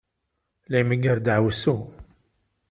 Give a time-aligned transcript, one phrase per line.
[0.71, 1.75] La imegger ddaɛwessu.